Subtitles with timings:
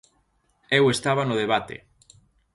[0.77, 1.75] Eu estaba no debate.